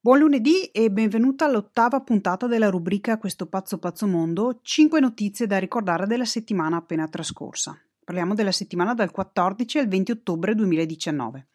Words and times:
Buon 0.00 0.20
lunedì 0.20 0.66
e 0.66 0.92
benvenuta 0.92 1.46
all'ottava 1.46 2.00
puntata 2.02 2.46
della 2.46 2.70
rubrica 2.70 3.18
Questo 3.18 3.46
pazzo 3.46 3.78
pazzo 3.78 4.06
mondo, 4.06 4.60
5 4.62 5.00
notizie 5.00 5.48
da 5.48 5.58
ricordare 5.58 6.06
della 6.06 6.24
settimana 6.24 6.76
appena 6.76 7.08
trascorsa. 7.08 7.76
Parliamo 8.04 8.34
della 8.34 8.52
settimana 8.52 8.94
dal 8.94 9.10
14 9.10 9.78
al 9.78 9.88
20 9.88 10.12
ottobre 10.12 10.54
2019. 10.54 11.46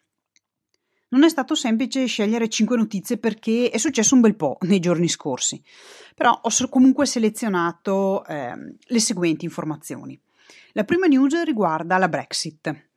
Non 1.08 1.24
è 1.24 1.28
stato 1.30 1.54
semplice 1.54 2.04
scegliere 2.04 2.50
5 2.50 2.76
notizie 2.76 3.16
perché 3.16 3.70
è 3.70 3.78
successo 3.78 4.14
un 4.14 4.20
bel 4.20 4.36
po' 4.36 4.58
nei 4.66 4.78
giorni 4.78 5.08
scorsi, 5.08 5.62
però 6.14 6.38
ho 6.42 6.68
comunque 6.68 7.06
selezionato 7.06 8.26
eh, 8.26 8.76
le 8.78 9.00
seguenti 9.00 9.46
informazioni. 9.46 10.20
La 10.72 10.84
prima 10.84 11.06
news 11.06 11.42
riguarda 11.44 11.96
la 11.96 12.10
Brexit. 12.10 12.88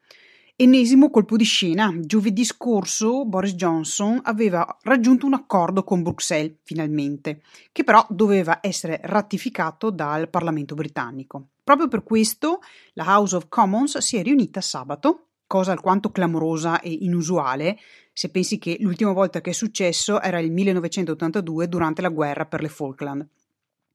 Ennesimo 0.59 1.11
colpo 1.11 1.35
di 1.35 1.43
scena. 1.43 1.93
Giovedì 1.99 2.43
scorso 2.43 3.25
Boris 3.25 3.53
Johnson 3.53 4.19
aveva 4.23 4.65
raggiunto 4.81 5.27
un 5.27 5.35
accordo 5.35 5.83
con 5.83 6.01
Bruxelles, 6.01 6.55
finalmente, 6.63 7.43
che 7.71 7.83
però 7.83 8.03
doveva 8.09 8.57
essere 8.59 8.99
ratificato 9.03 9.91
dal 9.91 10.31
Parlamento 10.31 10.73
britannico. 10.73 11.49
Proprio 11.63 11.87
per 11.87 12.01
questo 12.01 12.61
la 12.93 13.05
House 13.05 13.35
of 13.35 13.45
Commons 13.49 13.99
si 13.99 14.17
è 14.17 14.23
riunita 14.23 14.59
sabato, 14.59 15.27
cosa 15.45 15.73
alquanto 15.73 16.09
clamorosa 16.09 16.81
e 16.81 16.89
inusuale, 16.89 17.77
se 18.11 18.31
pensi 18.31 18.57
che 18.57 18.77
l'ultima 18.79 19.11
volta 19.11 19.41
che 19.41 19.51
è 19.51 19.53
successo 19.53 20.19
era 20.19 20.39
il 20.39 20.51
1982 20.51 21.69
durante 21.69 22.01
la 22.01 22.09
guerra 22.09 22.47
per 22.47 22.63
le 22.63 22.69
Falkland, 22.69 23.27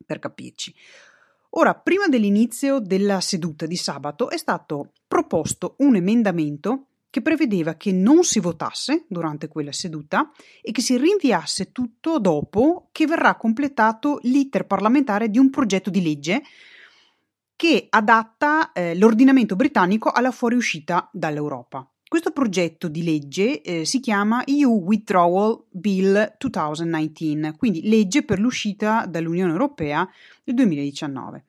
per 0.07 0.21
capirci. 0.21 0.73
Ora, 1.55 1.75
prima 1.75 2.09
dell'inizio 2.09 2.79
della 2.79 3.21
seduta 3.21 3.67
di 3.67 3.77
sabato 3.77 4.31
è 4.31 4.39
stato 4.39 4.93
proposto 5.07 5.75
un 5.79 5.97
emendamento 5.97 6.87
che 7.11 7.21
prevedeva 7.21 7.75
che 7.75 7.93
non 7.93 8.25
si 8.25 8.41
votasse 8.41 9.05
durante 9.07 9.49
quella 9.49 9.73
seduta 9.73 10.31
e 10.63 10.73
che 10.73 10.81
si 10.81 10.97
rinviasse 10.97 11.71
tutto 11.71 12.19
dopo 12.19 12.89
che 12.91 13.05
verrà 13.05 13.37
completato 13.37 14.19
l'iter 14.23 14.67
parlamentare 14.67 15.29
di 15.29 15.39
un 15.39 15.51
progetto 15.51 15.91
di 15.91 16.03
legge 16.03 16.43
che 17.55 17.87
adatta 17.91 18.73
eh, 18.73 18.97
l'ordinamento 18.97 19.55
britannico 19.55 20.11
alla 20.11 20.31
fuoriuscita 20.31 21.11
dall'Europa. 21.13 21.87
Questo 22.13 22.33
progetto 22.33 22.89
di 22.89 23.05
legge 23.05 23.63
eh, 23.63 23.87
si 23.87 23.99
chiama 23.99 24.45
EU 24.45 24.83
Withdrawal 24.83 25.65
Bill 25.71 26.37
2019, 26.37 27.57
quindi 27.57 27.89
legge 27.89 28.23
per 28.23 28.39
l'uscita 28.39 29.07
dall'Unione 29.07 29.51
Europea 29.51 30.07
del 30.45 30.55
2019. 30.57 31.45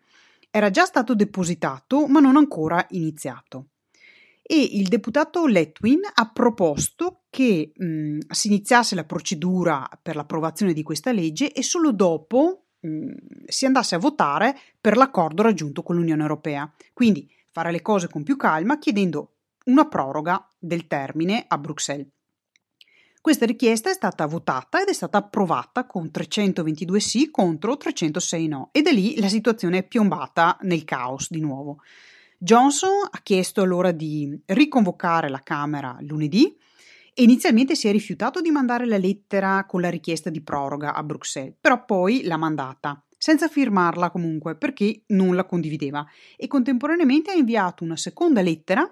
Era 0.49 0.69
già 0.69 0.85
stato 0.85 1.15
depositato, 1.15 2.07
ma 2.07 2.21
non 2.21 2.37
ancora 2.37 2.87
iniziato. 2.91 3.71
E 4.41 4.55
il 4.55 4.87
deputato 4.87 5.45
Letwin 5.47 5.99
ha 6.13 6.29
proposto 6.31 7.23
che 7.29 7.73
mh, 7.75 8.19
si 8.29 8.47
iniziasse 8.47 8.95
la 8.95 9.03
procedura 9.03 9.85
per 10.01 10.15
l'approvazione 10.15 10.71
di 10.71 10.81
questa 10.81 11.11
legge 11.11 11.51
e 11.51 11.61
solo 11.61 11.91
dopo 11.91 12.67
mh, 12.79 13.11
si 13.47 13.65
andasse 13.65 13.95
a 13.95 13.99
votare 13.99 14.57
per 14.79 14.95
l'accordo 14.95 15.41
raggiunto 15.41 15.83
con 15.83 15.97
l'Unione 15.97 16.21
Europea. 16.21 16.73
Quindi 16.93 17.29
fare 17.51 17.69
le 17.69 17.81
cose 17.81 18.07
con 18.07 18.23
più 18.23 18.37
calma 18.37 18.79
chiedendo 18.79 19.27
una 19.65 19.87
proroga 19.87 20.45
del 20.63 20.87
termine 20.87 21.45
a 21.47 21.57
Bruxelles. 21.57 22.07
Questa 23.19 23.45
richiesta 23.45 23.89
è 23.89 23.93
stata 23.93 24.25
votata 24.25 24.81
ed 24.81 24.89
è 24.89 24.93
stata 24.93 25.17
approvata 25.17 25.85
con 25.85 26.11
322 26.11 26.99
sì 26.99 27.31
contro 27.31 27.77
306 27.77 28.47
no 28.47 28.69
e 28.73 28.81
da 28.81 28.91
lì 28.91 29.17
la 29.19 29.29
situazione 29.29 29.77
è 29.79 29.83
piombata 29.83 30.57
nel 30.61 30.83
caos 30.83 31.29
di 31.29 31.39
nuovo. 31.39 31.79
Johnson 32.37 33.07
ha 33.09 33.19
chiesto 33.23 33.61
allora 33.61 33.91
di 33.91 34.37
riconvocare 34.47 35.29
la 35.29 35.41
Camera 35.41 35.97
lunedì 36.01 36.57
e 37.13 37.23
inizialmente 37.23 37.75
si 37.75 37.87
è 37.87 37.91
rifiutato 37.91 38.41
di 38.41 38.51
mandare 38.51 38.85
la 38.85 38.97
lettera 38.97 39.65
con 39.65 39.81
la 39.81 39.89
richiesta 39.89 40.29
di 40.29 40.41
proroga 40.41 40.93
a 40.93 41.03
Bruxelles, 41.03 41.55
però 41.61 41.85
poi 41.85 42.23
l'ha 42.23 42.37
mandata 42.37 43.02
senza 43.23 43.47
firmarla 43.47 44.09
comunque 44.09 44.57
perché 44.57 45.03
non 45.07 45.33
la 45.33 45.45
condivideva 45.45 46.05
e 46.35 46.45
contemporaneamente 46.47 47.31
ha 47.31 47.35
inviato 47.35 47.85
una 47.85 47.95
seconda 47.95 48.41
lettera 48.41 48.85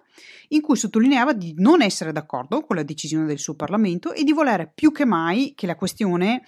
in 0.50 0.62
cui 0.62 0.78
sottolineava 0.78 1.34
di 1.34 1.54
non 1.58 1.82
essere 1.82 2.14
d'accordo 2.14 2.62
con 2.62 2.78
la 2.78 2.84
decisione 2.84 3.26
del 3.26 3.40
suo 3.40 3.56
Parlamento 3.56 4.14
e 4.14 4.24
di 4.24 4.32
volere 4.32 4.72
più 4.74 4.94
che 4.94 5.04
mai 5.04 5.52
che 5.54 5.68
la 5.68 5.76
questione 5.76 6.44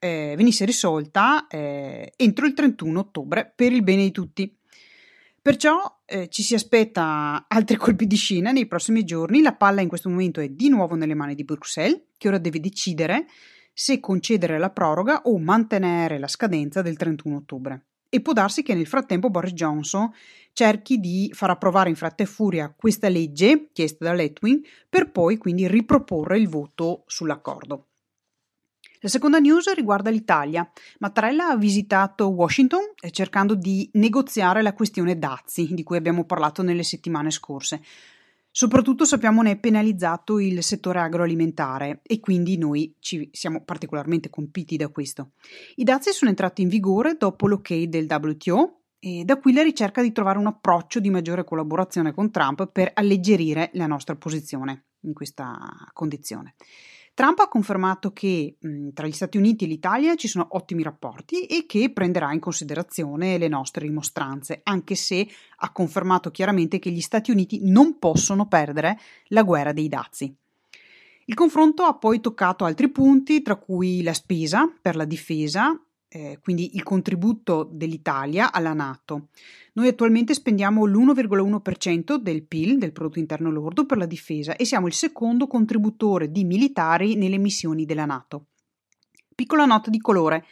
eh, 0.00 0.34
venisse 0.36 0.64
risolta 0.64 1.46
eh, 1.46 2.12
entro 2.16 2.44
il 2.44 2.54
31 2.54 2.98
ottobre 2.98 3.52
per 3.54 3.70
il 3.70 3.84
bene 3.84 4.02
di 4.02 4.10
tutti. 4.10 4.52
Perciò 5.40 6.00
eh, 6.06 6.28
ci 6.30 6.42
si 6.42 6.54
aspetta 6.54 7.44
altri 7.46 7.76
colpi 7.76 8.08
di 8.08 8.16
scena 8.16 8.50
nei 8.50 8.66
prossimi 8.66 9.04
giorni, 9.04 9.42
la 9.42 9.54
palla 9.54 9.80
in 9.80 9.86
questo 9.86 10.08
momento 10.08 10.40
è 10.40 10.48
di 10.48 10.68
nuovo 10.68 10.96
nelle 10.96 11.14
mani 11.14 11.36
di 11.36 11.44
Bruxelles 11.44 12.02
che 12.16 12.26
ora 12.26 12.38
deve 12.38 12.58
decidere 12.58 13.26
se 13.80 14.00
concedere 14.00 14.58
la 14.58 14.70
proroga 14.70 15.22
o 15.26 15.38
mantenere 15.38 16.18
la 16.18 16.26
scadenza 16.26 16.82
del 16.82 16.96
31 16.96 17.36
ottobre. 17.36 17.84
E 18.08 18.20
può 18.20 18.32
darsi 18.32 18.64
che 18.64 18.74
nel 18.74 18.88
frattempo 18.88 19.30
Boris 19.30 19.52
Johnson 19.52 20.10
cerchi 20.52 20.98
di 20.98 21.30
far 21.32 21.50
approvare 21.50 21.88
in 21.88 21.94
fretta 21.94 22.24
e 22.24 22.26
furia 22.26 22.74
questa 22.76 23.08
legge 23.08 23.68
chiesta 23.72 24.06
da 24.06 24.14
Letwin 24.14 24.60
per 24.88 25.12
poi 25.12 25.36
quindi 25.36 25.68
riproporre 25.68 26.40
il 26.40 26.48
voto 26.48 27.04
sull'accordo. 27.06 27.86
La 28.98 29.08
seconda 29.08 29.38
news 29.38 29.72
riguarda 29.72 30.10
l'Italia. 30.10 30.68
Mattarella 30.98 31.50
ha 31.50 31.56
visitato 31.56 32.30
Washington 32.30 32.82
eh, 33.00 33.12
cercando 33.12 33.54
di 33.54 33.88
negoziare 33.92 34.60
la 34.60 34.72
questione 34.72 35.20
dazi 35.20 35.72
di 35.72 35.84
cui 35.84 35.96
abbiamo 35.96 36.24
parlato 36.24 36.64
nelle 36.64 36.82
settimane 36.82 37.30
scorse. 37.30 37.80
Soprattutto 38.50 39.04
sappiamo 39.04 39.42
ne 39.42 39.52
è 39.52 39.58
penalizzato 39.58 40.38
il 40.38 40.62
settore 40.62 41.00
agroalimentare 41.00 42.00
e 42.02 42.18
quindi 42.18 42.56
noi 42.56 42.96
ci 42.98 43.28
siamo 43.32 43.62
particolarmente 43.62 44.30
compiti 44.30 44.76
da 44.76 44.88
questo. 44.88 45.32
I 45.76 45.84
dazi 45.84 46.12
sono 46.12 46.30
entrati 46.30 46.62
in 46.62 46.68
vigore 46.68 47.16
dopo 47.16 47.46
l'ok 47.46 47.74
del 47.84 48.06
WTO 48.08 48.80
e 48.98 49.22
da 49.24 49.38
qui 49.38 49.52
la 49.52 49.62
ricerca 49.62 50.02
di 50.02 50.10
trovare 50.10 50.38
un 50.38 50.46
approccio 50.46 50.98
di 50.98 51.10
maggiore 51.10 51.44
collaborazione 51.44 52.12
con 52.12 52.30
Trump 52.30 52.66
per 52.72 52.90
alleggerire 52.94 53.70
la 53.74 53.86
nostra 53.86 54.16
posizione 54.16 54.86
in 55.02 55.12
questa 55.12 55.56
condizione. 55.92 56.54
Trump 57.18 57.40
ha 57.40 57.48
confermato 57.48 58.12
che 58.12 58.58
mh, 58.60 58.90
tra 58.90 59.08
gli 59.08 59.10
Stati 59.10 59.38
Uniti 59.38 59.64
e 59.64 59.66
l'Italia 59.66 60.14
ci 60.14 60.28
sono 60.28 60.46
ottimi 60.52 60.84
rapporti 60.84 61.46
e 61.46 61.66
che 61.66 61.90
prenderà 61.90 62.32
in 62.32 62.38
considerazione 62.38 63.38
le 63.38 63.48
nostre 63.48 63.86
rimostranze, 63.86 64.60
anche 64.62 64.94
se 64.94 65.26
ha 65.56 65.72
confermato 65.72 66.30
chiaramente 66.30 66.78
che 66.78 66.92
gli 66.92 67.00
Stati 67.00 67.32
Uniti 67.32 67.58
non 67.64 67.98
possono 67.98 68.46
perdere 68.46 69.00
la 69.30 69.42
guerra 69.42 69.72
dei 69.72 69.88
dazi. 69.88 70.32
Il 71.24 71.34
confronto 71.34 71.82
ha 71.82 71.94
poi 71.94 72.20
toccato 72.20 72.64
altri 72.64 72.88
punti, 72.88 73.42
tra 73.42 73.56
cui 73.56 74.00
la 74.04 74.14
spesa 74.14 74.72
per 74.80 74.94
la 74.94 75.04
difesa, 75.04 75.76
eh, 76.08 76.38
quindi 76.42 76.74
il 76.74 76.82
contributo 76.82 77.68
dell'Italia 77.70 78.52
alla 78.52 78.72
Nato. 78.72 79.28
Noi 79.74 79.88
attualmente 79.88 80.34
spendiamo 80.34 80.84
l'1,1% 80.84 82.16
del 82.16 82.44
PIL, 82.44 82.78
del 82.78 82.92
prodotto 82.92 83.18
interno 83.18 83.50
lordo, 83.50 83.86
per 83.86 83.98
la 83.98 84.06
difesa 84.06 84.56
e 84.56 84.64
siamo 84.64 84.86
il 84.86 84.94
secondo 84.94 85.46
contributore 85.46 86.30
di 86.30 86.44
militari 86.44 87.14
nelle 87.14 87.38
missioni 87.38 87.84
della 87.84 88.06
Nato. 88.06 88.46
Piccola 89.34 89.66
nota 89.66 89.90
di 89.90 89.98
colore. 89.98 90.44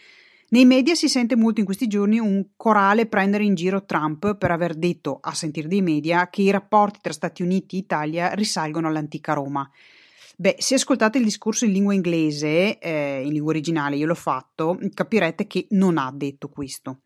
Nei 0.48 0.64
media 0.64 0.94
si 0.94 1.08
sente 1.08 1.34
molto 1.34 1.58
in 1.58 1.66
questi 1.66 1.88
giorni 1.88 2.20
un 2.20 2.50
corale 2.54 3.06
prendere 3.06 3.42
in 3.42 3.56
giro 3.56 3.84
Trump 3.84 4.36
per 4.36 4.52
aver 4.52 4.76
detto, 4.76 5.18
a 5.20 5.34
sentire 5.34 5.66
dei 5.66 5.82
media, 5.82 6.30
che 6.30 6.42
i 6.42 6.52
rapporti 6.52 7.00
tra 7.02 7.12
Stati 7.12 7.42
Uniti 7.42 7.74
e 7.74 7.78
Italia 7.80 8.32
risalgono 8.34 8.86
all'antica 8.86 9.32
Roma. 9.32 9.68
Beh, 10.38 10.56
se 10.58 10.74
ascoltate 10.74 11.16
il 11.16 11.24
discorso 11.24 11.64
in 11.64 11.72
lingua 11.72 11.94
inglese, 11.94 12.78
eh, 12.78 13.22
in 13.24 13.32
lingua 13.32 13.52
originale, 13.52 13.96
io 13.96 14.06
l'ho 14.06 14.14
fatto, 14.14 14.78
capirete 14.92 15.46
che 15.46 15.66
non 15.70 15.96
ha 15.96 16.12
detto 16.14 16.48
questo. 16.48 17.00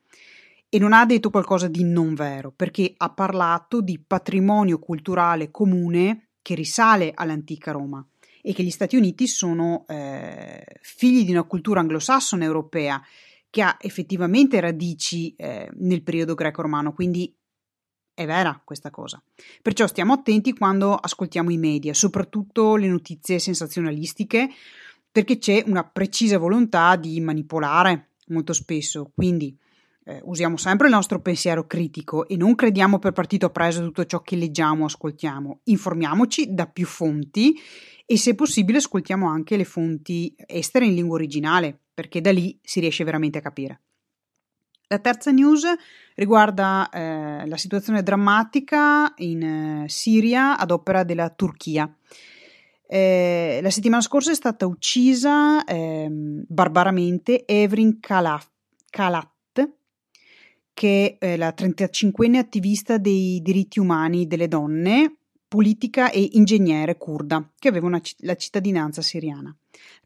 E 0.69 0.79
non 0.81 0.93
ha 0.93 1.07
detto 1.07 1.31
qualcosa 1.31 1.69
di 1.69 1.85
non 1.85 2.15
vero, 2.15 2.51
perché 2.51 2.93
ha 2.97 3.11
parlato 3.11 3.81
di 3.83 4.03
patrimonio 4.05 4.81
culturale 4.81 5.53
comune 5.53 6.31
che 6.43 6.57
risale 6.57 7.13
all'antica 7.15 7.71
Roma 7.71 8.05
e 8.43 8.53
che 8.53 8.65
gli 8.65 8.71
Stati 8.71 8.97
Uniti 8.97 9.29
sono 9.29 9.85
eh, 9.87 10.65
figli 10.81 11.25
di 11.25 11.31
una 11.31 11.45
cultura 11.45 11.81
anglosassone 11.81 12.45
europea 12.45 13.01
che 13.49 13.63
ha 13.63 13.77
effettivamente 13.81 14.59
radici 14.59 15.35
eh, 15.37 15.69
nel 15.75 16.03
periodo 16.03 16.35
greco-romano, 16.35 16.93
quindi 16.93 17.33
è 18.21 18.27
vera 18.27 18.61
questa 18.63 18.91
cosa. 18.91 19.23
Perciò 19.63 19.87
stiamo 19.87 20.13
attenti 20.13 20.53
quando 20.53 20.95
ascoltiamo 20.95 21.51
i 21.51 21.57
media, 21.57 21.95
soprattutto 21.95 22.77
le 22.77 22.87
notizie 22.87 23.39
sensazionalistiche, 23.39 24.51
perché 25.11 25.39
c'è 25.39 25.65
una 25.67 25.85
precisa 25.85 26.37
volontà 26.37 26.97
di 26.97 27.19
manipolare 27.21 28.11
molto 28.27 28.53
spesso. 28.53 29.11
Quindi 29.15 29.57
eh, 30.05 30.21
usiamo 30.25 30.59
sempre 30.59 30.89
il 30.89 30.93
nostro 30.93 31.21
pensiero 31.23 31.67
critico 31.67 32.29
e 32.29 32.37
non 32.37 32.55
crediamo 32.55 32.99
per 32.99 33.13
partito 33.13 33.49
preso 33.49 33.83
tutto 33.83 34.05
ciò 34.05 34.21
che 34.21 34.37
leggiamo 34.37 34.83
o 34.83 34.87
ascoltiamo. 34.87 35.61
Informiamoci 35.65 36.53
da 36.53 36.67
più 36.67 36.85
fonti 36.85 37.59
e 38.05 38.19
se 38.19 38.35
possibile 38.35 38.79
ascoltiamo 38.79 39.27
anche 39.27 39.57
le 39.57 39.65
fonti 39.65 40.35
estere 40.47 40.85
in 40.85 40.95
lingua 40.95 41.15
originale, 41.15 41.79
perché 41.95 42.21
da 42.21 42.33
lì 42.33 42.59
si 42.63 42.81
riesce 42.81 43.03
veramente 43.03 43.39
a 43.39 43.43
capire. 43.43 43.81
La 44.93 44.99
terza 44.99 45.31
news 45.31 45.63
riguarda 46.17 46.89
eh, 46.89 47.47
la 47.47 47.57
situazione 47.57 48.03
drammatica 48.03 49.15
in 49.19 49.85
eh, 49.85 49.89
Siria 49.89 50.59
ad 50.59 50.73
opera 50.73 51.05
della 51.05 51.31
Turchia. 51.31 51.89
Eh, 52.89 53.61
la 53.63 53.71
settimana 53.71 54.03
scorsa 54.03 54.33
è 54.33 54.35
stata 54.35 54.67
uccisa 54.67 55.63
eh, 55.63 56.09
barbaramente 56.11 57.47
Evrin 57.47 58.01
Kalat, 58.01 58.49
che 60.75 61.17
è 61.21 61.37
la 61.37 61.55
35enne 61.57 62.39
attivista 62.39 62.99
dei 62.99 63.41
diritti 63.43 63.79
umani 63.79 64.27
delle 64.27 64.49
donne, 64.49 65.19
politica 65.47 66.11
e 66.11 66.31
ingegnere 66.33 66.99
kurda, 66.99 67.49
che 67.61 67.69
aveva 67.69 67.87
una, 67.87 68.01
la 68.23 68.35
cittadinanza 68.35 69.03
siriana. 69.03 69.55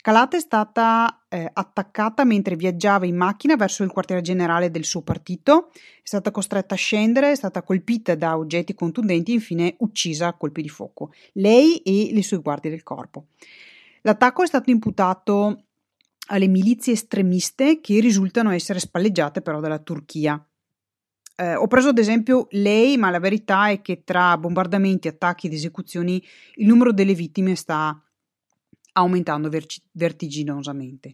Kalat 0.04 0.34
è 0.34 0.38
stata 0.38 1.24
eh, 1.30 1.48
attaccata 1.50 2.24
mentre 2.24 2.56
viaggiava 2.56 3.06
in 3.06 3.16
macchina 3.16 3.56
verso 3.56 3.84
il 3.84 3.90
quartiere 3.90 4.20
generale 4.20 4.70
del 4.70 4.84
suo 4.84 5.00
partito, 5.00 5.70
è 5.72 5.78
stata 6.02 6.30
costretta 6.30 6.74
a 6.74 6.76
scendere, 6.76 7.30
è 7.30 7.34
stata 7.34 7.62
colpita 7.62 8.14
da 8.14 8.36
oggetti 8.36 8.74
contundenti 8.74 9.30
e 9.30 9.36
infine 9.36 9.76
uccisa 9.78 10.26
a 10.26 10.34
colpi 10.34 10.60
di 10.60 10.68
fuoco, 10.68 11.14
lei 11.32 11.78
e 11.78 12.10
le 12.12 12.22
sue 12.22 12.42
guardie 12.42 12.70
del 12.70 12.82
corpo. 12.82 13.28
L'attacco 14.02 14.42
è 14.42 14.46
stato 14.46 14.68
imputato 14.68 15.62
alle 16.26 16.48
milizie 16.48 16.92
estremiste 16.92 17.80
che 17.80 17.98
risultano 18.00 18.50
essere 18.50 18.80
spalleggiate 18.80 19.40
però 19.40 19.58
dalla 19.58 19.78
Turchia. 19.78 20.38
Eh, 21.34 21.54
ho 21.54 21.66
preso 21.66 21.88
ad 21.88 21.98
esempio 21.98 22.46
lei, 22.50 22.98
ma 22.98 23.08
la 23.08 23.20
verità 23.20 23.70
è 23.70 23.80
che 23.80 24.04
tra 24.04 24.36
bombardamenti, 24.36 25.08
attacchi 25.08 25.46
ed 25.46 25.54
esecuzioni 25.54 26.22
il 26.56 26.66
numero 26.66 26.92
delle 26.92 27.14
vittime 27.14 27.54
sta 27.54 27.98
aumentando 28.94 29.50
vertiginosamente. 29.92 31.12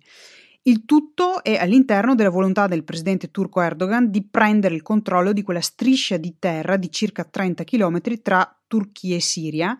Il 0.62 0.84
tutto 0.84 1.42
è 1.42 1.56
all'interno 1.56 2.14
della 2.14 2.28
volontà 2.28 2.66
del 2.66 2.84
presidente 2.84 3.30
turco 3.30 3.62
Erdogan 3.62 4.10
di 4.10 4.22
prendere 4.22 4.74
il 4.74 4.82
controllo 4.82 5.32
di 5.32 5.42
quella 5.42 5.62
striscia 5.62 6.18
di 6.18 6.36
terra 6.38 6.76
di 6.76 6.90
circa 6.90 7.24
30 7.24 7.64
km 7.64 8.00
tra 8.20 8.60
Turchia 8.66 9.16
e 9.16 9.20
Siria, 9.20 9.78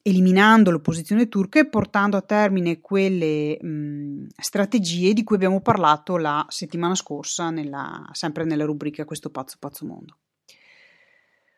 eliminando 0.00 0.70
l'opposizione 0.70 1.28
turca 1.28 1.60
e 1.60 1.66
portando 1.66 2.16
a 2.16 2.22
termine 2.22 2.80
quelle 2.80 3.58
mh, 3.60 4.28
strategie 4.38 5.12
di 5.12 5.22
cui 5.22 5.36
abbiamo 5.36 5.60
parlato 5.60 6.16
la 6.16 6.46
settimana 6.48 6.94
scorsa, 6.94 7.50
nella, 7.50 8.08
sempre 8.12 8.44
nella 8.44 8.64
rubrica 8.64 9.04
Questo 9.04 9.30
pazzo 9.30 9.56
pazzo 9.58 9.84
mondo. 9.84 10.16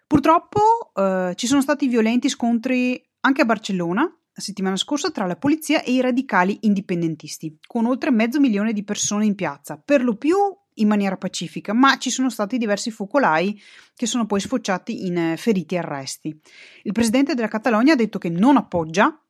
Purtroppo 0.07 0.91
eh, 0.95 1.33
ci 1.37 1.47
sono 1.47 1.61
stati 1.61 1.87
violenti 1.87 2.29
scontri 2.29 3.01
anche 3.21 3.43
a 3.43 3.45
Barcellona, 3.45 4.11
la 4.39 4.45
settimana 4.45 4.77
scorsa 4.77 5.11
tra 5.11 5.27
la 5.27 5.35
polizia 5.35 5.83
e 5.83 5.91
i 5.91 6.01
radicali 6.01 6.59
indipendentisti, 6.61 7.59
con 7.67 7.87
oltre 7.87 8.13
mezzo 8.13 8.39
milione 8.39 8.73
di 8.73 8.85
persone 8.85 9.25
in 9.25 9.35
piazza, 9.35 9.83
per 9.85 10.05
lo 10.05 10.15
più 10.15 10.37
in 10.75 10.87
maniera 10.87 11.17
pacifica, 11.17 11.73
ma 11.73 11.99
ci 11.99 12.09
sono 12.09 12.31
stati 12.31 12.57
diversi 12.57 12.93
focolai 12.93 13.61
che 13.97 14.07
sono 14.07 14.27
poi 14.27 14.39
sfociati 14.39 15.07
in 15.07 15.17
eh, 15.17 15.37
feriti 15.37 15.75
e 15.75 15.79
arresti. 15.79 16.41
Il 16.85 16.93
presidente 16.93 17.35
della 17.35 17.49
Catalogna 17.49 17.95
ha 17.95 17.97
detto 17.97 18.21
che 18.21 18.29
non 18.29 18.57
appoggia 18.57 19.21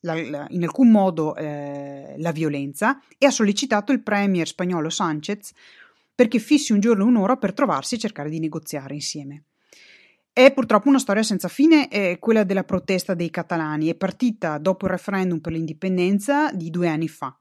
la, 0.00 0.14
la, 0.14 0.46
in 0.48 0.62
alcun 0.62 0.90
modo 0.90 1.36
eh, 1.36 2.14
la 2.16 2.32
violenza 2.32 2.98
e 3.18 3.26
ha 3.26 3.30
sollecitato 3.30 3.92
il 3.92 4.02
premier 4.02 4.46
spagnolo 4.46 4.88
Sánchez 4.88 5.52
perché 6.14 6.38
fissi 6.38 6.72
un 6.72 6.80
giorno 6.80 7.04
e 7.04 7.08
un'ora 7.08 7.36
per 7.36 7.52
trovarsi 7.52 7.96
e 7.96 7.98
cercare 7.98 8.30
di 8.30 8.40
negoziare 8.40 8.94
insieme. 8.94 9.44
È 10.32 10.52
purtroppo 10.52 10.88
una 10.88 11.00
storia 11.00 11.24
senza 11.24 11.48
fine, 11.48 11.88
è 11.88 12.18
quella 12.20 12.44
della 12.44 12.62
protesta 12.62 13.14
dei 13.14 13.30
catalani, 13.30 13.88
è 13.88 13.96
partita 13.96 14.58
dopo 14.58 14.86
il 14.86 14.92
referendum 14.92 15.40
per 15.40 15.52
l'indipendenza 15.52 16.52
di 16.52 16.70
due 16.70 16.88
anni 16.88 17.08
fa. 17.08 17.36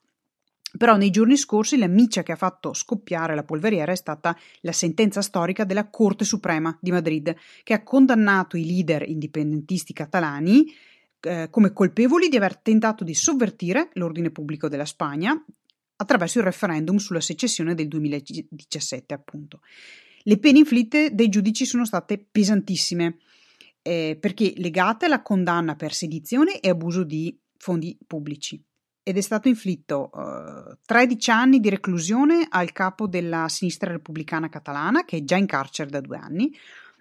Però 0.78 0.96
nei 0.98 1.10
giorni 1.10 1.38
scorsi 1.38 1.78
la 1.78 1.88
miccia 1.88 2.24
che 2.24 2.32
ha 2.32 2.36
fatto 2.36 2.74
scoppiare 2.74 3.36
la 3.36 3.44
polveriera 3.44 3.92
è 3.92 3.96
stata 3.96 4.38
la 4.62 4.72
sentenza 4.72 5.22
storica 5.22 5.64
della 5.64 5.90
Corte 5.90 6.26
Suprema 6.26 6.78
di 6.82 6.92
Madrid, 6.92 7.36
che 7.64 7.74
ha 7.74 7.84
condannato 7.84 8.58
i 8.58 8.66
leader 8.66 9.08
indipendentisti 9.08 9.94
catalani 9.94 10.66
eh, 11.22 11.48
come 11.50 11.74
colpevoli 11.74 12.28
di 12.28 12.38
aver 12.38 12.58
tentato 12.58 13.04
di 13.04 13.14
sovvertire 13.14 13.90
l'ordine 13.94 14.32
pubblico 14.32 14.68
della 14.68 14.86
Spagna 14.86 15.44
attraverso 15.96 16.40
il 16.40 16.46
referendum 16.46 16.98
sulla 16.98 17.22
secessione 17.22 17.76
del 17.76 17.88
2017, 17.88 19.14
appunto. 19.14 19.62
Le 20.24 20.38
pene 20.38 20.60
inflitte 20.60 21.14
dai 21.14 21.30
giudici 21.30 21.66
sono 21.66 21.86
state 21.86 22.18
pesantissime 22.18 23.18
eh, 23.82 24.18
perché 24.20 24.54
legate 24.58 25.06
alla 25.06 25.22
condanna 25.22 25.76
per 25.76 25.94
sedizione 25.94 26.60
e 26.60 26.70
abuso 26.70 27.04
di 27.04 27.38
fondi 27.58 27.98
pubblici 28.06 28.62
ed 29.10 29.18
è 29.18 29.22
stato 29.22 29.48
inflitto 29.48 30.12
uh, 30.14 30.78
13 30.86 31.32
anni 31.32 31.60
di 31.60 31.70
reclusione 31.70 32.46
al 32.48 32.72
capo 32.72 33.08
della 33.08 33.48
sinistra 33.48 33.90
repubblicana 33.90 34.50
catalana, 34.50 35.04
che 35.04 35.18
è 35.18 35.24
già 35.24 35.36
in 35.36 35.48
carcere 35.48 35.90
da 35.90 36.00
due 36.00 36.18
anni, 36.18 36.56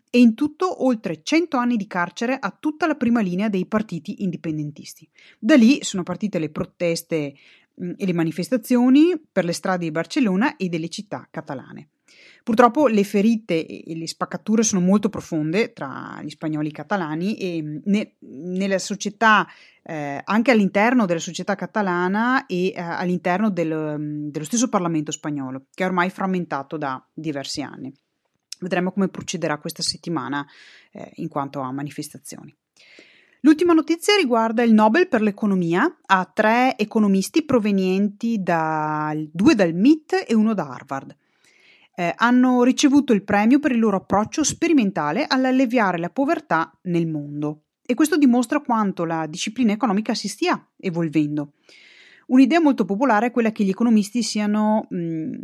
e 0.09 0.19
in 0.19 0.35
tutto 0.35 0.87
oltre 0.87 1.23
100 1.23 1.59
anni 1.59 1.77
di 1.77 1.87
carcere 1.87 2.39
a 2.41 2.57
tutta 2.59 2.87
la 2.87 2.95
prima 2.95 3.21
linea 3.21 3.51
dei 3.51 3.67
partiti 3.67 4.23
indipendentisti. 4.23 5.07
Da 5.39 5.55
lì 5.55 5.81
sono 5.83 6.03
partite 6.03 6.39
le 6.39 6.49
proteste 6.49 7.35
mh, 7.75 7.93
e 7.99 8.07
le 8.07 8.15
manifestazioni 8.15 9.21
per 9.31 9.45
le 9.45 9.53
strade 9.53 9.85
di 9.85 9.91
Barcellona 9.91 10.57
e 10.57 10.71
delle 10.71 10.89
città 10.89 11.29
catalane. 11.31 11.91
Purtroppo 12.49 12.87
le 12.87 13.05
ferite 13.05 13.67
e 13.67 13.95
le 13.95 14.07
spaccature 14.07 14.63
sono 14.63 14.81
molto 14.81 15.11
profonde 15.11 15.75
tra 15.75 16.19
gli 16.23 16.31
spagnoli 16.31 16.73
catalani 16.73 17.37
e 17.37 17.83
ne, 17.85 18.15
nella 18.21 18.79
società, 18.79 19.47
eh, 19.83 20.23
anche 20.25 20.51
all'interno 20.51 21.05
della 21.05 21.21
società 21.21 21.55
catalana 21.55 22.47
e 22.47 22.69
eh, 22.69 22.81
all'interno 22.81 23.51
del, 23.51 24.31
dello 24.31 24.45
stesso 24.47 24.71
Parlamento 24.71 25.13
spagnolo, 25.13 25.67
che 25.75 25.83
è 25.83 25.87
ormai 25.87 26.09
frammentato 26.09 26.79
da 26.79 27.07
diversi 27.13 27.61
anni. 27.61 27.93
Vedremo 28.61 28.93
come 28.93 29.09
procederà 29.09 29.59
questa 29.59 29.83
settimana 29.83 30.47
eh, 30.93 31.13
in 31.17 31.29
quanto 31.29 31.61
a 31.61 31.71
manifestazioni. 31.71 32.57
L'ultima 33.43 33.75
notizia 33.75 34.17
riguarda 34.17 34.63
il 34.63 34.73
Nobel 34.73 35.07
per 35.07 35.21
l'economia 35.21 35.99
a 36.07 36.25
tre 36.25 36.79
economisti 36.79 37.45
provenienti 37.45 38.43
da 38.43 39.15
due 39.31 39.55
dal 39.55 39.75
MIT 39.75 40.25
e 40.27 40.35
uno 40.35 40.55
da 40.55 40.67
Harvard 40.67 41.15
eh, 41.99 42.15
hanno 42.17 42.63
ricevuto 42.63 43.13
il 43.13 43.25
premio 43.25 43.59
per 43.59 43.73
il 43.73 43.81
loro 43.81 43.97
approccio 43.97 44.45
sperimentale 44.45 45.25
all'alleviare 45.27 45.99
la 45.99 46.11
povertà 46.11 46.73
nel 46.83 47.09
mondo. 47.09 47.63
E 47.85 47.95
questo 47.95 48.17
dimostra 48.17 48.61
quanto 48.61 49.05
la 49.05 49.27
disciplina 49.27 49.73
economica 49.73 50.15
si 50.15 50.29
stia 50.29 50.65
evolvendo. 50.79 51.55
Un'idea 52.29 52.61
molto 52.61 52.85
popolare 52.85 53.27
è 53.27 53.31
quella 53.33 53.51
che 53.51 53.65
gli 53.65 53.71
economisti 53.71 54.23
siano 54.23 54.87
mh, 54.89 55.39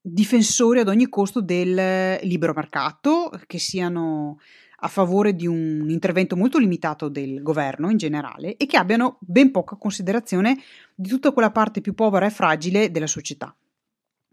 difensori 0.00 0.80
ad 0.80 0.88
ogni 0.88 1.10
costo 1.10 1.42
del 1.42 2.18
libero 2.22 2.54
mercato, 2.54 3.30
che 3.46 3.58
siano 3.58 4.38
a 4.80 4.88
favore 4.88 5.34
di 5.34 5.46
un 5.46 5.90
intervento 5.90 6.36
molto 6.36 6.56
limitato 6.56 7.10
del 7.10 7.42
governo 7.42 7.90
in 7.90 7.98
generale 7.98 8.56
e 8.56 8.64
che 8.64 8.78
abbiano 8.78 9.18
ben 9.20 9.50
poca 9.50 9.76
considerazione 9.76 10.56
di 10.94 11.08
tutta 11.08 11.32
quella 11.32 11.50
parte 11.50 11.82
più 11.82 11.92
povera 11.92 12.24
e 12.24 12.30
fragile 12.30 12.90
della 12.90 13.08
società 13.08 13.54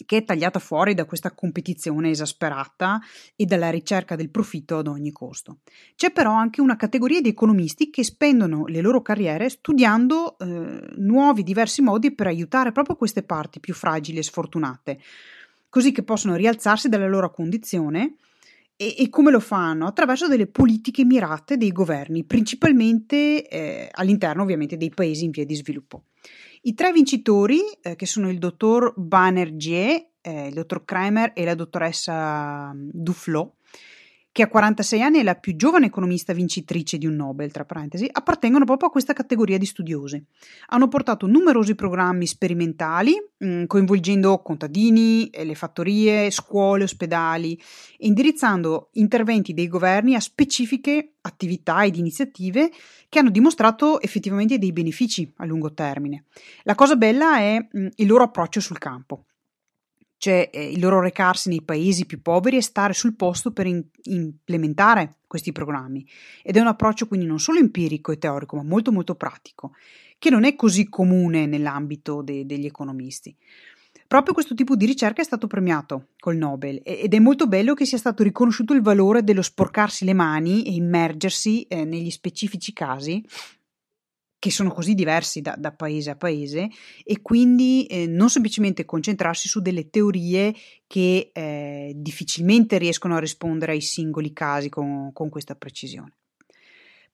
che 0.05 0.17
è 0.17 0.23
tagliata 0.23 0.59
fuori 0.59 0.93
da 0.93 1.05
questa 1.05 1.31
competizione 1.31 2.09
esasperata 2.09 2.99
e 3.35 3.45
dalla 3.45 3.69
ricerca 3.69 4.15
del 4.15 4.29
profitto 4.29 4.77
ad 4.77 4.87
ogni 4.87 5.11
costo. 5.11 5.59
C'è 5.95 6.11
però 6.11 6.31
anche 6.31 6.61
una 6.61 6.75
categoria 6.75 7.21
di 7.21 7.29
economisti 7.29 7.89
che 7.89 8.03
spendono 8.03 8.65
le 8.65 8.81
loro 8.81 9.01
carriere 9.01 9.49
studiando 9.49 10.37
eh, 10.37 10.93
nuovi, 10.97 11.43
diversi 11.43 11.81
modi 11.81 12.13
per 12.13 12.27
aiutare 12.27 12.71
proprio 12.71 12.95
queste 12.95 13.23
parti 13.23 13.59
più 13.59 13.73
fragili 13.73 14.17
e 14.17 14.23
sfortunate, 14.23 14.99
così 15.69 15.91
che 15.91 16.03
possono 16.03 16.35
rialzarsi 16.35 16.89
dalla 16.89 17.07
loro 17.07 17.31
condizione 17.31 18.15
e, 18.77 18.95
e 18.97 19.09
come 19.09 19.31
lo 19.31 19.39
fanno? 19.39 19.87
Attraverso 19.87 20.27
delle 20.27 20.47
politiche 20.47 21.05
mirate 21.05 21.55
dei 21.55 21.71
governi, 21.71 22.25
principalmente 22.25 23.47
eh, 23.47 23.89
all'interno 23.91 24.43
ovviamente 24.43 24.75
dei 24.75 24.89
paesi 24.89 25.23
in 25.23 25.31
via 25.31 25.45
di 25.45 25.55
sviluppo. 25.55 26.03
I 26.67 26.73
tre 26.73 26.91
vincitori, 26.91 27.61
eh, 27.83 27.95
che 27.95 28.07
sono 28.07 28.27
il 28.27 28.39
dottor 28.39 28.93
Banerjee, 28.97 30.13
eh, 30.19 30.47
il 30.47 30.53
dottor 30.55 30.83
Kramer 30.83 31.31
e 31.35 31.45
la 31.45 31.53
dottoressa 31.53 32.73
mm, 32.73 32.89
Duflo, 32.91 33.54
che 34.35 34.41
a 34.41 34.49
46 34.49 35.01
anni 35.01 35.19
è 35.19 35.23
la 35.23 35.35
più 35.35 35.55
giovane 35.55 35.85
economista 35.85 36.33
vincitrice 36.33 36.97
di 36.97 37.05
un 37.05 37.15
Nobel, 37.15 37.53
tra 37.53 37.63
parentesi, 37.63 38.05
appartengono 38.11 38.65
proprio 38.65 38.89
a 38.89 38.91
questa 38.91 39.13
categoria 39.13 39.57
di 39.57 39.65
studiosi. 39.65 40.21
Hanno 40.67 40.89
portato 40.89 41.25
numerosi 41.25 41.73
programmi 41.73 42.27
sperimentali, 42.27 43.15
mm, 43.45 43.63
coinvolgendo 43.63 44.41
contadini, 44.41 45.29
eh, 45.29 45.45
le 45.45 45.55
fattorie, 45.55 46.29
scuole, 46.31 46.83
ospedali, 46.83 47.57
e 47.97 48.07
indirizzando 48.07 48.89
interventi 48.95 49.53
dei 49.53 49.69
governi 49.69 50.15
a 50.15 50.19
specifiche 50.19 51.13
attività 51.21 51.85
ed 51.85 51.95
iniziative 51.95 52.69
che 53.07 53.19
hanno 53.19 53.29
dimostrato 53.29 54.01
effettivamente 54.01 54.57
dei 54.57 54.73
benefici 54.73 55.31
a 55.37 55.45
lungo 55.45 55.73
termine. 55.73 56.25
La 56.63 56.75
cosa 56.75 56.97
bella 56.97 57.37
è 57.37 57.57
mm, 57.57 57.87
il 57.95 58.05
loro 58.05 58.25
approccio 58.25 58.59
sul 58.59 58.79
campo 58.79 59.27
cioè 60.17 60.49
eh, 60.51 60.71
il 60.71 60.79
loro 60.79 60.99
recarsi 60.99 61.49
nei 61.49 61.61
paesi 61.61 62.05
più 62.05 62.21
poveri 62.21 62.57
e 62.57 62.61
stare 62.61 62.93
sul 62.93 63.15
posto 63.15 63.51
per 63.51 63.65
in- 63.65 63.83
implementare 64.03 65.17
questi 65.27 65.51
programmi. 65.51 66.05
Ed 66.43 66.57
è 66.57 66.59
un 66.59 66.67
approccio 66.67 67.07
quindi 67.07 67.25
non 67.25 67.39
solo 67.39 67.59
empirico 67.59 68.11
e 68.11 68.17
teorico, 68.17 68.55
ma 68.55 68.63
molto 68.63 68.91
molto 68.91 69.15
pratico, 69.15 69.73
che 70.17 70.29
non 70.29 70.43
è 70.43 70.55
così 70.55 70.87
comune 70.89 71.45
nell'ambito 71.45 72.21
de- 72.21 72.45
degli 72.45 72.65
economisti. 72.65 73.35
Proprio 74.07 74.33
questo 74.35 74.53
tipo 74.53 74.75
di 74.75 74.85
ricerca 74.85 75.21
è 75.21 75.25
stato 75.25 75.47
premiato 75.47 76.09
col 76.19 76.37
Nobel 76.37 76.79
ed 76.83 77.13
è 77.13 77.19
molto 77.19 77.47
bello 77.47 77.73
che 77.73 77.85
sia 77.85 77.97
stato 77.97 78.21
riconosciuto 78.21 78.73
il 78.73 78.83
valore 78.83 79.23
dello 79.23 79.41
sporcarsi 79.41 80.05
le 80.05 80.13
mani 80.13 80.63
e 80.63 80.73
immergersi 80.73 81.63
eh, 81.63 81.85
negli 81.85 82.11
specifici 82.11 82.71
casi 82.71 83.25
che 84.45 84.51
sono 84.51 84.69
così 84.69 84.93
diversi 84.93 85.41
da, 85.41 85.55
da 85.57 85.71
paese 85.71 86.11
a 86.11 86.15
paese 86.15 86.69
e 87.03 87.23
quindi 87.23 87.87
eh, 87.87 88.05
non 88.05 88.29
semplicemente 88.29 88.85
concentrarsi 88.85 89.47
su 89.47 89.59
delle 89.59 89.89
teorie 89.89 90.53
che 90.85 91.31
eh, 91.33 91.93
difficilmente 91.95 92.77
riescono 92.77 93.15
a 93.15 93.19
rispondere 93.19 93.71
ai 93.71 93.81
singoli 93.81 94.33
casi 94.33 94.69
con, 94.69 95.11
con 95.13 95.29
questa 95.29 95.55
precisione. 95.55 96.13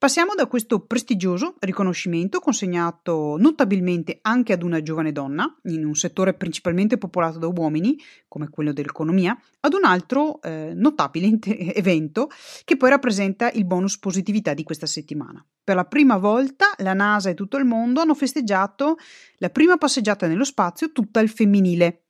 Passiamo 0.02 0.34
da 0.34 0.48
questo 0.48 0.80
prestigioso 0.80 1.58
riconoscimento 1.60 2.40
consegnato 2.40 3.36
notabilmente 3.38 4.18
anche 4.24 4.52
ad 4.52 4.64
una 4.64 4.82
giovane 4.82 5.12
donna, 5.12 5.60
in 5.66 5.86
un 5.86 5.94
settore 5.94 6.34
principalmente 6.34 6.98
popolato 6.98 7.38
da 7.38 7.46
uomini, 7.46 8.00
come 8.28 8.50
quello 8.50 8.74
dell'economia, 8.74 9.40
ad 9.60 9.74
un 9.74 9.86
altro 9.86 10.42
eh, 10.42 10.72
notabile 10.74 11.38
evento 11.76 12.32
che 12.66 12.78
poi 12.78 12.90
rappresenta 12.90 13.52
il 13.52 13.64
bonus 13.64 14.00
positività 14.00 14.56
di 14.56 14.64
questa 14.64 14.88
settimana. 14.88 15.46
Per 15.64 15.76
la 15.76 15.86
prima 15.86 16.18
volta 16.18 16.74
la 16.78 16.96
NASA 16.96 17.30
e 17.30 17.36
tutto 17.36 17.58
il 17.58 17.66
mondo 17.66 18.02
hanno 18.02 18.16
festeggiato 18.16 18.98
la 19.38 19.52
prima 19.52 19.78
passeggiata 19.78 20.26
nello 20.26 20.46
spazio 20.46 20.92
tutta 20.92 21.20
al 21.20 21.30
femminile, 21.30 22.01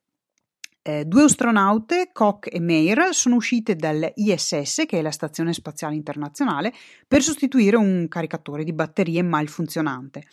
eh, 0.84 1.06
due 1.06 1.24
astronaute, 1.24 2.10
Koch 2.12 2.48
e 2.52 2.60
Meir, 2.60 3.10
sono 3.12 3.36
uscite 3.36 3.76
dall'ISS, 3.76 4.84
che 4.88 5.00
è 5.00 5.02
la 5.02 5.12
Stazione 5.12 5.54
Spaziale 5.54 5.96
Internazionale, 5.96 6.74
per 7.08 7.22
sostituire 7.22 7.76
un 7.76 8.08
caricatore 8.08 8.64
di 8.64 8.74
batterie 8.74 9.22
malfunzionante. 9.22 10.24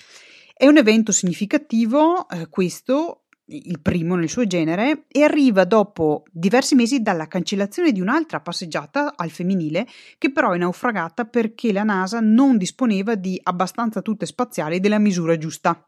È 0.54 0.66
un 0.66 0.78
evento 0.78 1.12
significativo, 1.12 2.28
eh, 2.28 2.48
questo, 2.48 3.24
il 3.50 3.80
primo 3.80 4.16
nel 4.16 4.28
suo 4.28 4.46
genere, 4.46 5.04
e 5.08 5.22
arriva 5.22 5.64
dopo 5.64 6.24
diversi 6.30 6.74
mesi 6.74 7.00
dalla 7.00 7.28
cancellazione 7.28 7.92
di 7.92 8.00
un'altra 8.00 8.40
passeggiata 8.40 9.14
al 9.16 9.30
femminile, 9.30 9.86
che 10.16 10.32
però 10.32 10.52
è 10.52 10.58
naufragata 10.58 11.26
perché 11.26 11.72
la 11.72 11.84
NASA 11.84 12.20
non 12.20 12.56
disponeva 12.56 13.14
di 13.14 13.38
abbastanza 13.42 14.00
tute 14.00 14.26
spaziali 14.26 14.80
della 14.80 14.98
misura 14.98 15.36
giusta. 15.36 15.86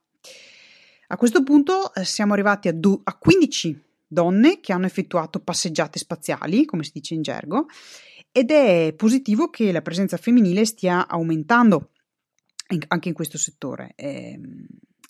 A 1.13 1.17
questo 1.17 1.43
punto 1.43 1.93
eh, 1.95 2.05
siamo 2.05 2.35
arrivati 2.35 2.69
a, 2.69 2.73
do- 2.73 3.01
a 3.03 3.17
15 3.17 3.89
donne 4.11 4.59
che 4.61 4.73
hanno 4.73 4.87
effettuato 4.87 5.39
passeggiate 5.39 5.99
spaziali, 5.99 6.65
come 6.65 6.83
si 6.83 6.91
dice 6.95 7.15
in 7.15 7.23
gergo, 7.23 7.67
ed 8.33 8.51
è 8.51 8.93
positivo 8.97 9.49
che 9.51 9.71
la 9.71 9.83
presenza 9.83 10.17
femminile 10.17 10.65
stia 10.65 11.07
aumentando 11.07 11.91
anche 12.89 13.09
in 13.09 13.15
questo 13.15 13.39
settore. 13.39 13.93
Eh, 13.97 14.39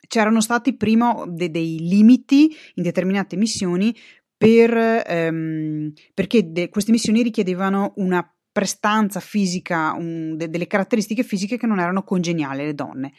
c'erano 0.07 0.41
stati 0.41 0.77
prima 0.77 1.25
de- 1.27 1.51
dei 1.51 1.79
limiti 1.81 2.55
in 2.75 2.83
determinate 2.83 3.37
missioni 3.37 3.95
per, 4.37 5.03
ehm, 5.07 5.93
perché 6.15 6.51
de- 6.51 6.69
queste 6.69 6.93
missioni 6.93 7.23
richiedevano 7.23 7.93
una 7.97 8.27
prestanza 8.53 9.21
fisica, 9.21 9.93
un, 9.93 10.37
de- 10.37 10.49
delle 10.51 10.67
caratteristiche 10.67 11.23
fisiche 11.23 11.57
che 11.57 11.67
non 11.67 11.79
erano 11.79 12.03
congeniali 12.03 12.63
alle 12.63 12.75
donne. 12.75 13.13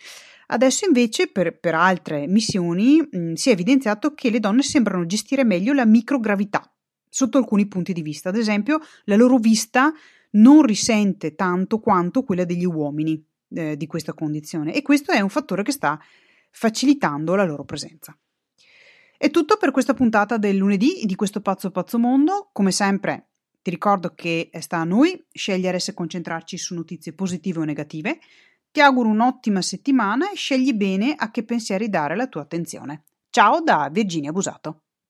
Adesso 0.53 0.86
invece 0.86 1.27
per, 1.27 1.58
per 1.58 1.75
altre 1.75 2.27
missioni 2.27 3.00
mh, 3.00 3.17
mm, 3.17 3.34
si 3.34 3.50
è 3.50 3.53
evidenziato 3.53 4.13
che 4.13 4.29
le 4.29 4.39
donne 4.39 4.63
sembrano 4.63 5.05
gestire 5.05 5.46
meglio 5.46 5.74
la 5.74 5.86
microgravità 5.86 6.70
sotto 7.10 7.38
alcuni 7.38 7.67
punti 7.67 7.93
di 7.93 8.01
vista. 8.01 8.29
Ad 8.29 8.38
esempio, 8.38 8.79
la 9.05 9.15
loro 9.15 9.38
vista 9.38 9.93
non 10.31 10.62
risente 10.62 11.36
tanto 11.36 11.79
quanto 11.79 12.24
quella 12.24 12.46
degli 12.46 12.65
uomini 12.65 13.24
eh, 13.53 13.77
di 13.77 13.88
questa 13.88 14.13
condizione 14.13 14.74
e 14.74 14.81
questo 14.81 15.12
è 15.12 15.20
un 15.22 15.29
fattore 15.29 15.63
che 15.63 15.72
sta 15.72 16.00
facilitando 16.51 17.36
la 17.36 17.46
loro 17.46 17.63
presenza. 17.63 18.17
È 19.17 19.29
tutto 19.29 19.55
per 19.58 19.72
questa 19.72 19.93
puntata 19.93 20.38
del 20.38 20.58
lunedì 20.58 21.03
di 21.05 21.15
questo 21.15 21.41
pazzo 21.41 21.72
pazzo 21.72 21.98
mondo. 21.98 22.50
Come 22.51 22.72
sempre 22.72 23.27
ti 23.62 23.70
ricordo 23.70 24.13
che 24.15 24.50
sta 24.60 24.77
a 24.77 24.84
noi 24.84 25.24
scegliere 25.31 25.79
se 25.79 25.93
concentrarci 25.93 26.58
su 26.58 26.74
notizie 26.74 27.13
positive 27.13 27.60
o 27.60 27.63
negative. 27.63 28.20
Ti 28.72 28.80
auguro 28.80 29.10
un'ottima 29.10 29.62
settimana 29.62 30.32
e 30.32 30.36
scegli 30.36 30.72
bene 30.74 31.13
a 31.13 31.30
che 31.30 31.44
pensieri 31.44 31.90
dare 31.90 32.16
la 32.16 32.28
tua 32.28 32.44
attenzione. 32.44 33.04
Ciao 33.30 33.60
da 33.60 33.90
Virginia 33.92 34.32
Busato. 34.32 34.84